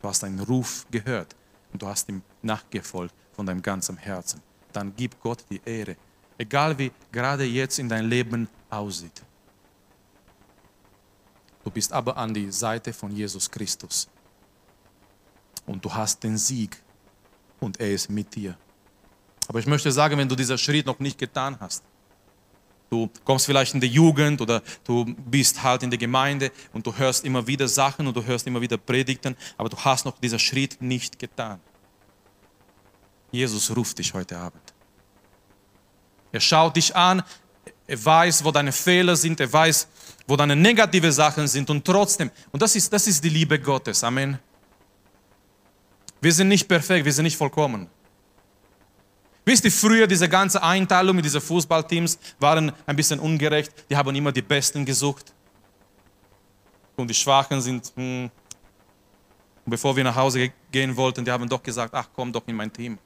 [0.00, 1.34] Du hast einen Ruf gehört
[1.72, 4.40] und du hast ihm nachgefolgt von deinem ganzen Herzen.
[4.72, 5.96] Dann gib Gott die Ehre.
[6.42, 9.22] Egal wie gerade jetzt in dein Leben aussieht.
[11.62, 14.08] Du bist aber an die Seite von Jesus Christus.
[15.64, 16.82] Und du hast den Sieg.
[17.60, 18.56] Und er ist mit dir.
[19.46, 21.84] Aber ich möchte sagen, wenn du diesen Schritt noch nicht getan hast,
[22.90, 26.92] du kommst vielleicht in die Jugend oder du bist halt in der Gemeinde und du
[26.92, 30.40] hörst immer wieder Sachen und du hörst immer wieder Predigten, aber du hast noch diesen
[30.40, 31.60] Schritt nicht getan.
[33.30, 34.71] Jesus ruft dich heute Abend.
[36.32, 37.22] Er schaut dich an,
[37.86, 39.86] er weiß, wo deine Fehler sind, er weiß,
[40.26, 44.02] wo deine negative Sachen sind und trotzdem, und das ist, das ist die Liebe Gottes,
[44.02, 44.38] Amen.
[46.20, 47.88] Wir sind nicht perfekt, wir sind nicht vollkommen.
[49.44, 53.72] Wisst ihr, früher diese ganze Einteilung mit diesen Fußballteams waren ein bisschen ungerecht.
[53.90, 55.34] Die haben immer die Besten gesucht.
[56.94, 58.30] Und die Schwachen sind, hm,
[59.66, 62.72] bevor wir nach Hause gehen wollten, die haben doch gesagt, ach komm doch in mein
[62.72, 62.98] Team.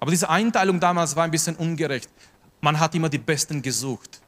[0.00, 2.10] Aber diese Einteilung damals war ein bisschen ungerecht.
[2.60, 4.20] Man hat immer die Besten gesucht.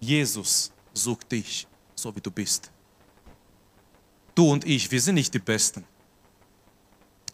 [0.00, 2.70] Jesus sucht dich, so wie du bist.
[4.34, 5.84] Du und ich, wir sind nicht die Besten.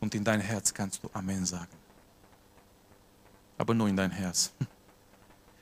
[0.01, 1.71] Und in dein Herz kannst du Amen sagen.
[3.59, 4.53] Aber nur in dein Herz.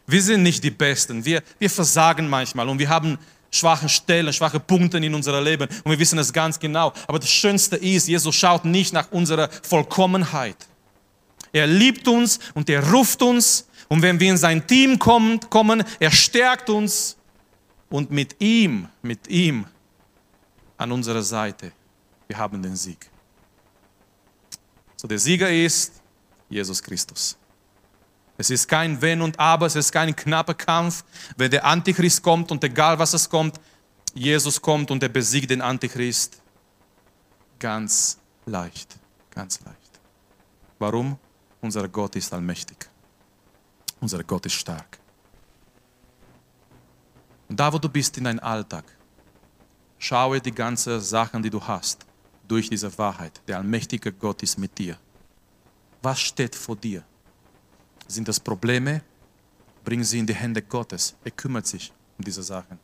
[0.07, 1.25] Wir sind nicht die Besten.
[1.25, 3.19] Wir, wir versagen manchmal und wir haben
[3.51, 6.93] schwache Stellen, schwache Punkte in unserem Leben und wir wissen es ganz genau.
[7.07, 10.57] Aber das Schönste ist, Jesus schaut nicht nach unserer Vollkommenheit.
[11.55, 15.85] Er liebt uns und er ruft uns und wenn wir in sein Team kommen, kommen
[16.01, 17.17] er stärkt uns
[17.89, 19.65] und mit ihm, mit ihm
[20.77, 21.71] an unserer Seite,
[22.27, 23.09] wir haben den Sieg.
[24.97, 26.03] So der Sieger ist
[26.49, 27.37] Jesus Christus.
[28.37, 31.05] Es ist kein Wenn und Aber, es ist kein knapper Kampf.
[31.37, 33.61] Wenn der Antichrist kommt und egal was es kommt,
[34.13, 36.43] Jesus kommt und er besiegt den Antichrist
[37.61, 38.97] ganz leicht,
[39.31, 39.79] ganz leicht.
[40.81, 41.17] Warum?
[41.65, 42.77] Unser Gott ist allmächtig.
[43.99, 44.99] Unser Gott ist stark.
[47.49, 48.85] Und da, wo du bist in deinem Alltag,
[49.99, 52.05] schaue die ganzen Sachen, die du hast,
[52.47, 53.41] durch diese Wahrheit.
[53.49, 54.99] Der allmächtige Gott ist mit dir.
[56.03, 57.03] Was steht vor dir?
[58.09, 59.01] Sind das Probleme?
[59.85, 61.15] Bring sie in die Hände Gottes.
[61.25, 62.79] Er kümmert sich um diese Sachen.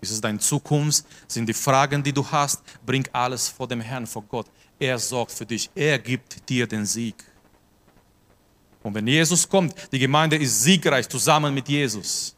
[0.00, 1.04] Ist es deine Zukunft?
[1.28, 2.62] Sind die Fragen, die du hast?
[2.86, 4.46] Bring alles vor dem Herrn, vor Gott.
[4.78, 5.68] Er sorgt für dich.
[5.74, 7.22] Er gibt dir den Sieg.
[8.82, 12.34] Und wenn Jesus kommt, die Gemeinde ist siegreich zusammen mit Jesus.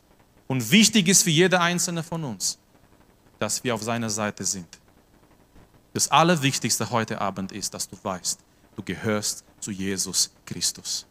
[0.46, 2.58] Und wichtig ist für jeder einzelne von uns,
[3.38, 4.78] dass wir auf seiner Seite sind.
[5.94, 8.40] Das Allerwichtigste heute Abend ist, dass du weißt,
[8.76, 11.06] du gehörst zu Jesus Christus.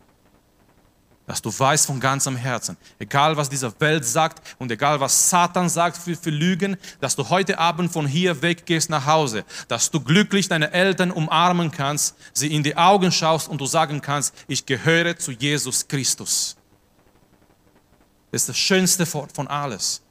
[1.26, 5.70] Dass du weißt von ganzem Herzen, egal was diese Welt sagt und egal was Satan
[5.70, 10.02] sagt für, für Lügen, dass du heute Abend von hier weggehst nach Hause, dass du
[10.02, 14.66] glücklich deine Eltern umarmen kannst, sie in die Augen schaust und du sagen kannst, ich
[14.66, 16.58] gehöre zu Jesus Christus.
[18.32, 20.02] Das ist das Schönste von alles.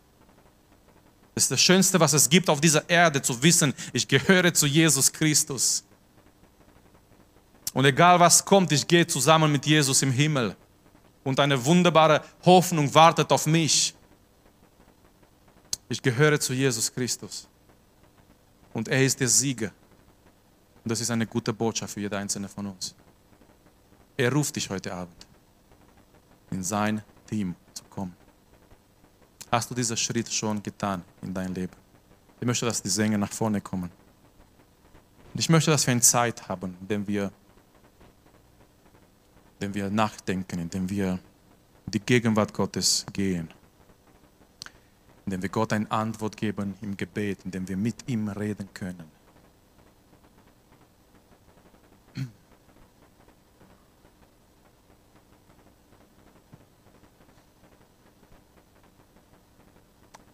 [1.34, 4.66] Das ist das Schönste, was es gibt auf dieser Erde, zu wissen, ich gehöre zu
[4.66, 5.84] Jesus Christus.
[7.74, 10.56] Und egal was kommt, ich gehe zusammen mit Jesus im Himmel
[11.24, 13.94] und eine wunderbare Hoffnung wartet auf mich.
[15.88, 17.48] Ich gehöre zu Jesus Christus
[18.72, 19.70] und er ist der Sieger.
[20.84, 22.94] Und das ist eine gute Botschaft für jeder einzelne von uns.
[24.16, 25.26] Er ruft dich heute Abend,
[26.50, 28.14] in sein Team zu kommen.
[29.50, 31.76] Hast du diesen Schritt schon getan in dein Leben?
[32.40, 33.90] Ich möchte, dass die Sänger nach vorne kommen.
[35.32, 37.32] Und ich möchte, dass wir eine Zeit haben, in der wir
[39.62, 41.20] indem wir nachdenken, indem wir
[41.86, 43.48] in die Gegenwart Gottes gehen,
[45.24, 49.08] indem wir Gott eine Antwort geben im Gebet, indem wir mit ihm reden können.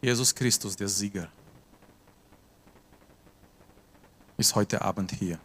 [0.00, 1.28] Jesus Christus, der Sieger,
[4.38, 5.38] ist heute Abend hier.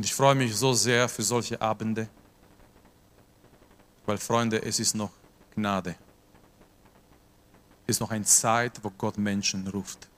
[0.00, 2.08] Und ich freue mich so sehr für solche Abende,
[4.06, 5.10] weil Freunde, es ist noch
[5.54, 5.94] Gnade.
[7.86, 10.08] Es ist noch eine Zeit, wo Gott Menschen ruft.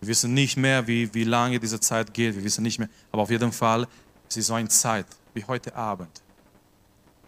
[0.00, 3.20] Wir wissen nicht mehr, wie, wie lange diese Zeit geht, wir wissen nicht mehr, aber
[3.20, 3.86] auf jeden Fall,
[4.30, 6.22] es ist so eine Zeit wie heute Abend.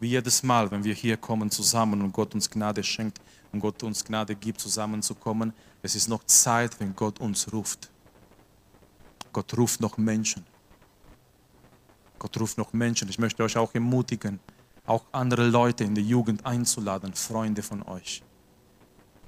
[0.00, 3.20] Wie jedes Mal, wenn wir hier kommen zusammen und Gott uns Gnade schenkt
[3.52, 7.90] und Gott uns Gnade gibt, zusammenzukommen, es ist noch Zeit, wenn Gott uns ruft.
[9.34, 10.46] Gott ruft noch Menschen.
[12.22, 13.08] Gott ruft noch Menschen.
[13.08, 14.38] Ich möchte euch auch ermutigen,
[14.86, 18.22] auch andere Leute in der Jugend einzuladen, Freunde von euch.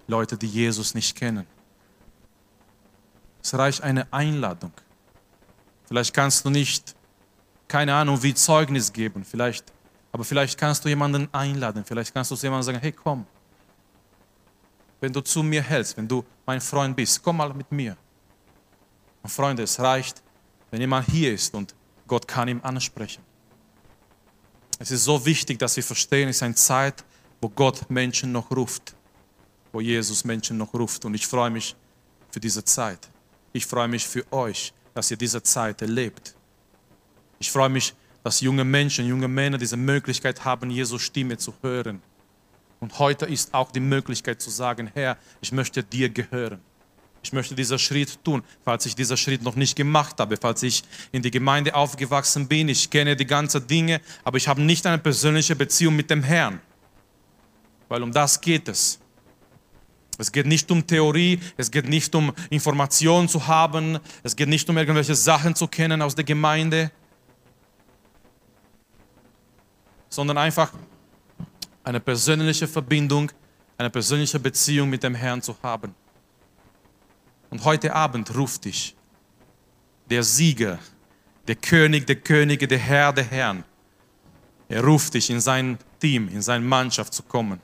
[0.07, 1.45] Leute, die Jesus nicht kennen.
[3.43, 4.71] Es reicht eine Einladung.
[5.87, 6.95] Vielleicht kannst du nicht,
[7.67, 9.73] keine Ahnung, wie Zeugnis geben, vielleicht,
[10.13, 13.27] aber vielleicht kannst du jemanden einladen, vielleicht kannst du jemandem sagen, hey komm,
[15.01, 17.97] wenn du zu mir hältst, wenn du mein Freund bist, komm mal mit mir.
[19.21, 20.23] Und Freunde, es reicht,
[20.71, 21.75] wenn jemand hier ist und
[22.07, 23.23] Gott kann ihn ansprechen.
[24.79, 27.05] Es ist so wichtig, dass wir verstehen, es ist eine Zeit,
[27.41, 28.95] wo Gott Menschen noch ruft,
[29.73, 31.05] wo Jesus Menschen noch ruft.
[31.05, 31.77] Und ich freue mich
[32.31, 33.09] für diese Zeit.
[33.53, 36.35] Ich freue mich für euch, dass ihr diese Zeit erlebt.
[37.39, 42.03] Ich freue mich, dass junge Menschen, junge Männer diese Möglichkeit haben, Jesus Stimme zu hören.
[42.81, 46.61] Und heute ist auch die Möglichkeit zu sagen, Herr, ich möchte dir gehören.
[47.25, 50.83] Ich möchte diesen Schritt tun, falls ich diesen Schritt noch nicht gemacht habe, falls ich
[51.11, 52.69] in die Gemeinde aufgewachsen bin.
[52.69, 56.61] Ich kenne die ganzen Dinge, aber ich habe nicht eine persönliche Beziehung mit dem Herrn.
[57.89, 59.01] Weil um das geht es.
[60.19, 64.69] Es geht nicht um Theorie, es geht nicht um Informationen zu haben, es geht nicht
[64.69, 66.91] um irgendwelche Sachen zu kennen aus der Gemeinde,
[70.11, 70.73] sondern einfach
[71.83, 73.33] eine persönliche Verbindung,
[73.79, 75.95] eine persönliche Beziehung mit dem Herrn zu haben.
[77.55, 78.97] Und heute Abend ruft dich.
[80.11, 80.81] der Sieger,
[81.47, 83.63] der König der Könige, der Herr der Herren.
[84.69, 87.61] Er ruft dich in sein Team, in seine Mannschaft zu kommen.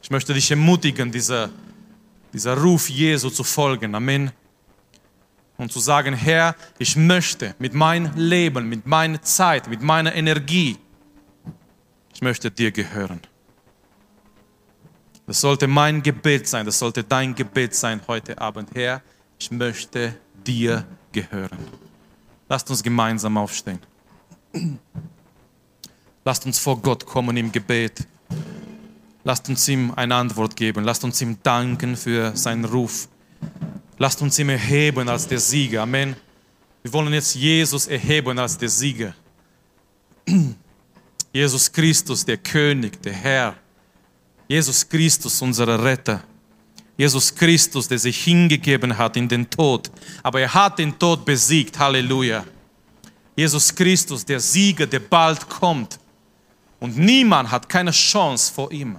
[0.00, 1.50] Ich möchte dich ermutigen, dieser,
[2.32, 3.96] dieser Ruf Jesu zu folgen.
[3.96, 4.30] Amen.
[5.56, 10.78] Und zu sagen, Herr, ich möchte mit meinem Leben, mit meiner Zeit, mit meiner Energie,
[12.14, 13.20] ich möchte dir gehören.
[15.32, 18.68] Das sollte mein Gebet sein, das sollte dein Gebet sein heute Abend.
[18.74, 19.00] Herr,
[19.38, 20.14] ich möchte
[20.46, 21.56] dir gehören.
[22.50, 23.78] Lasst uns gemeinsam aufstehen.
[26.22, 28.06] Lasst uns vor Gott kommen im Gebet.
[29.24, 30.84] Lasst uns ihm eine Antwort geben.
[30.84, 33.08] Lasst uns ihm danken für seinen Ruf.
[33.96, 35.84] Lasst uns ihm erheben als der Sieger.
[35.84, 36.14] Amen.
[36.82, 39.14] Wir wollen jetzt Jesus erheben als der Sieger.
[41.32, 43.61] Jesus Christus, der König, der Herr.
[44.52, 46.22] Jesus Christus, unser Retter.
[46.94, 49.90] Jesus Christus, der sich hingegeben hat in den Tod.
[50.22, 51.78] Aber er hat den Tod besiegt.
[51.78, 52.44] Halleluja.
[53.34, 55.98] Jesus Christus, der Sieger, der bald kommt.
[56.80, 58.98] Und niemand hat keine Chance vor ihm.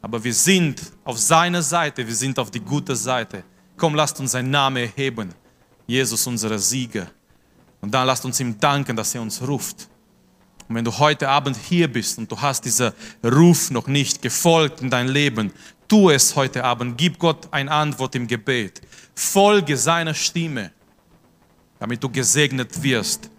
[0.00, 3.42] Aber wir sind auf seiner Seite, wir sind auf die gute Seite.
[3.76, 5.34] Komm, lasst uns seinen Namen erheben.
[5.88, 7.08] Jesus, unser Sieger.
[7.80, 9.88] Und dann lasst uns ihm danken, dass er uns ruft.
[10.68, 12.92] Und wenn du heute Abend hier bist und du hast dieser
[13.24, 15.52] Ruf noch nicht gefolgt in dein Leben,
[15.88, 16.98] tu es heute Abend.
[16.98, 18.80] Gib Gott eine Antwort im Gebet.
[19.14, 20.72] Folge seiner Stimme,
[21.78, 23.30] damit du gesegnet wirst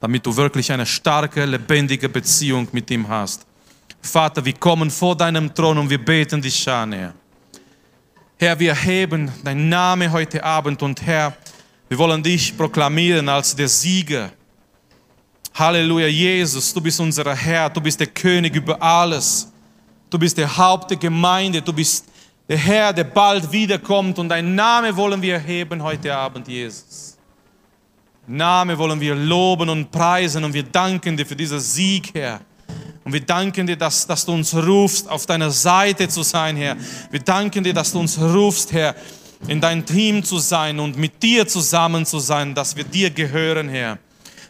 [0.00, 3.46] damit du wirklich eine starke, lebendige Beziehung mit ihm hast.
[4.00, 7.14] Vater, wir kommen vor deinem Thron und wir beten dich an, Herr.
[8.38, 11.36] Herr, wir erheben deinen Namen heute Abend und Herr,
[11.88, 14.30] wir wollen dich proklamieren als der Sieger.
[15.58, 19.50] Halleluja, Jesus, du bist unser Herr, du bist der König über alles.
[20.10, 22.04] Du bist der Haupt der Gemeinde, du bist
[22.46, 27.16] der Herr, der bald wiederkommt und deinen Namen wollen wir erheben heute Abend, Jesus.
[28.26, 32.40] Name wollen wir loben und preisen und wir danken dir für diesen Sieg, Herr.
[33.02, 36.76] Und wir danken dir, dass, dass du uns rufst, auf deiner Seite zu sein, Herr.
[37.10, 38.94] Wir danken dir, dass du uns rufst, Herr,
[39.48, 43.70] in dein Team zu sein und mit dir zusammen zu sein, dass wir dir gehören,
[43.70, 43.98] Herr.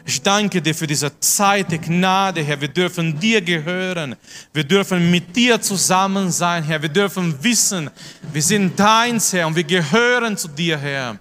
[0.08, 2.60] Ich danke dir für diese Zeit der Gnade, Herr.
[2.60, 4.14] Wir dürfen dir gehören.
[4.52, 6.80] Wir dürfen mit dir zusammen sein, Herr.
[6.80, 7.90] Wir dürfen wissen,
[8.32, 11.18] wir sind deins, Herr, und wir gehören zu dir, Herr.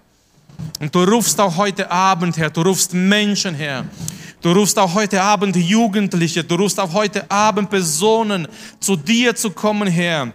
[0.80, 3.86] Und du rufst auch heute Abend, Herr, du rufst Menschen, Herr.
[4.40, 8.48] Du rufst auch heute Abend Jugendliche, du rufst auch heute Abend Personen,
[8.80, 10.32] zu dir zu kommen, Herr.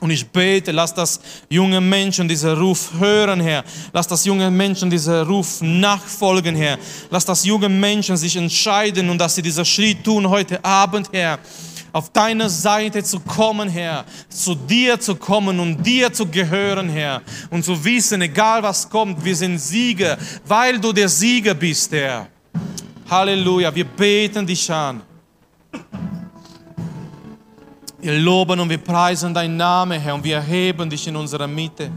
[0.00, 3.64] Und ich bete, lass das junge Menschen diesen Ruf hören, Herr.
[3.92, 6.78] Lass das junge Menschen diesen Ruf nachfolgen, Herr.
[7.10, 11.38] Lass das junge Menschen sich entscheiden und dass sie diesen Schritt tun heute Abend, Herr
[11.94, 17.22] auf deine Seite zu kommen, Herr, zu dir zu kommen und dir zu gehören, Herr,
[17.50, 22.26] und zu wissen, egal was kommt, wir sind Sieger, weil du der Sieger bist, Herr.
[23.08, 25.02] Halleluja, wir beten dich an.
[28.04, 31.90] Wir loben und wir preisen deinen Namen, Herr, und wir erheben dich in unserer Mitte.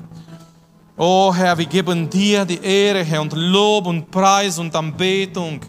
[0.95, 5.59] Oh Herr, wir geben dir die Ehre, Herr, und Lob und Preis und Anbetung.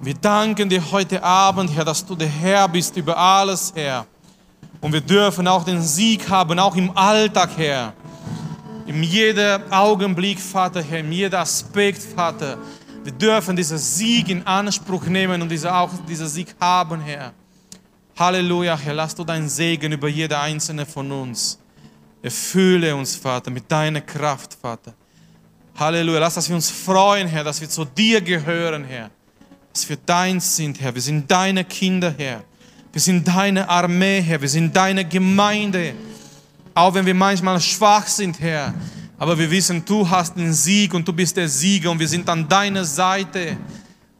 [0.00, 4.06] Wir danken dir heute Abend, Herr, dass du der Herr bist über alles, Herr.
[4.80, 7.92] Und wir dürfen auch den Sieg haben, auch im Alltag, Herr.
[8.86, 12.58] In jedem Augenblick, Vater, Herr, in jedem Aspekt, Vater.
[13.04, 17.32] Wir dürfen diesen Sieg in Anspruch nehmen und diese, auch diesen Sieg haben, Herr.
[18.22, 21.58] Halleluja, Herr, lass du deinen Segen über jede einzelne von uns.
[22.22, 24.94] Erfülle uns, Vater, mit deiner Kraft, Vater.
[25.76, 29.10] Halleluja, lass, dass wir uns freuen, Herr, dass wir zu dir gehören, Herr
[29.72, 30.94] dass wir deins sind, Herr.
[30.94, 32.44] Wir sind deine Kinder, Herr.
[32.92, 34.40] Wir sind deine Armee, Herr.
[34.40, 35.94] Wir sind deine Gemeinde.
[36.74, 38.74] Auch wenn wir manchmal schwach sind, Herr.
[39.18, 42.28] Aber wir wissen, du hast den Sieg und du bist der Sieger und wir sind
[42.28, 43.56] an deiner Seite.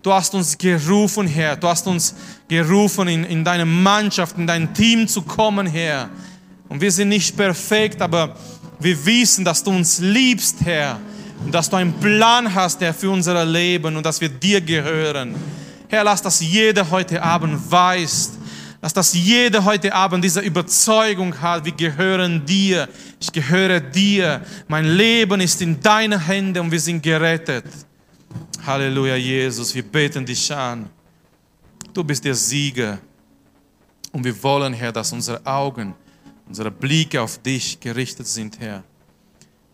[0.02, 1.56] Du hast uns gerufen, Herr.
[1.56, 2.14] Du hast uns
[2.48, 6.10] gerufen, in, in deine Mannschaft, in dein Team zu kommen, Herr.
[6.68, 8.34] Und wir sind nicht perfekt, aber
[8.80, 10.98] wir wissen, dass du uns liebst, Herr
[11.44, 15.34] und dass du einen Plan hast, der für unser Leben und dass wir dir gehören.
[15.88, 18.32] Herr, lass das jeder heute Abend weiß.
[18.80, 22.88] Lass das jeder heute Abend diese Überzeugung hat, wir gehören dir.
[23.20, 24.40] Ich gehöre dir.
[24.66, 27.64] Mein Leben ist in deine Hände und wir sind gerettet.
[28.64, 29.74] Halleluja, Jesus.
[29.74, 30.88] Wir beten dich an.
[31.92, 32.98] Du bist der Sieger.
[34.12, 35.94] Und wir wollen, Herr, dass unsere Augen,
[36.46, 38.84] unsere Blicke auf dich gerichtet sind, Herr.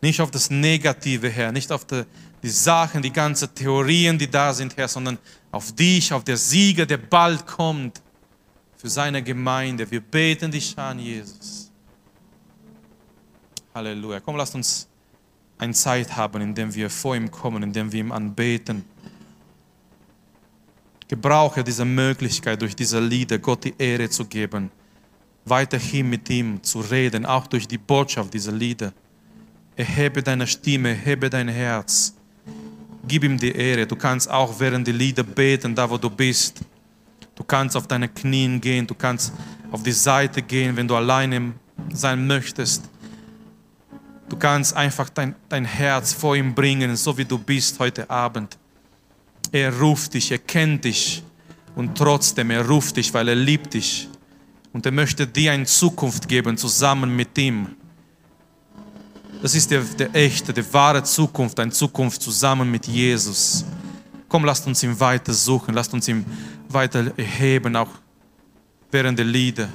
[0.01, 2.05] Nicht auf das Negative, Herr, nicht auf die,
[2.43, 5.19] die Sachen, die ganzen Theorien, die da sind, Herr, sondern
[5.51, 8.01] auf dich, auf der Sieger, der bald kommt
[8.77, 9.91] für seine Gemeinde.
[9.91, 11.71] Wir beten dich an, Jesus.
[13.75, 14.21] Halleluja.
[14.21, 14.89] Komm, lasst uns
[15.59, 18.85] eine Zeit haben, in der wir vor ihm kommen, in der wir ihm anbeten.
[21.09, 24.71] Gebrauche diese Möglichkeit, durch diese Lieder Gott die Ehre zu geben,
[25.45, 28.93] weiterhin mit ihm zu reden, auch durch die Botschaft dieser Lieder.
[29.75, 32.15] Erhebe deine Stimme, erhebe dein Herz.
[33.07, 33.87] Gib ihm die Ehre.
[33.87, 36.61] Du kannst auch während die Lieder beten, da wo du bist.
[37.35, 39.33] Du kannst auf deine Knien gehen, du kannst
[39.71, 41.55] auf die Seite gehen, wenn du alleine
[41.93, 42.83] sein möchtest.
[44.29, 48.59] Du kannst einfach dein, dein Herz vor ihm bringen, so wie du bist heute Abend.
[49.51, 51.23] Er ruft dich, er kennt dich
[51.75, 54.09] und trotzdem, er ruft dich, weil er liebt dich.
[54.73, 57.69] Und er möchte dir eine Zukunft geben, zusammen mit ihm.
[59.41, 63.65] Das ist der, der echte, der wahre Zukunft, eine Zukunft zusammen mit Jesus.
[64.29, 66.27] Komm, lasst uns ihn weiter suchen, lasst uns ihn
[66.69, 67.91] weiter erheben, auch
[68.91, 69.69] während der Lieder.